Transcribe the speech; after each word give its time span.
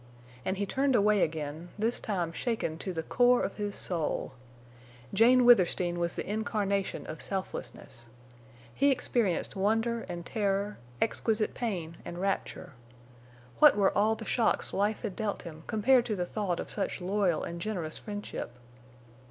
And 0.43 0.57
he 0.57 0.65
turned 0.65 0.95
away 0.95 1.21
again, 1.21 1.69
this 1.77 1.99
time 1.99 2.31
shaken 2.33 2.79
to 2.79 2.91
the 2.91 3.03
core 3.03 3.43
of 3.43 3.57
his 3.57 3.75
soul. 3.75 4.31
Jane 5.13 5.45
Withersteen 5.45 5.99
was 5.99 6.15
the 6.15 6.27
incarnation 6.27 7.05
of 7.05 7.21
selflessness. 7.21 8.05
He 8.73 8.89
experienced 8.89 9.55
wonder 9.55 10.03
and 10.09 10.25
terror, 10.25 10.79
exquisite 10.99 11.53
pain 11.53 11.97
and 12.03 12.17
rapture. 12.17 12.73
What 13.59 13.77
were 13.77 13.95
all 13.95 14.15
the 14.15 14.25
shocks 14.25 14.73
life 14.73 15.03
had 15.03 15.15
dealt 15.15 15.43
him 15.43 15.61
compared 15.67 16.05
to 16.07 16.15
the 16.15 16.25
thought 16.25 16.59
of 16.59 16.71
such 16.71 16.99
loyal 16.99 17.43
and 17.43 17.61
generous 17.61 17.99
friendship? 17.99 18.57